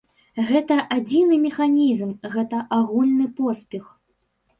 [0.51, 3.85] Гэта адзіны механізм, гэта агульны поспех.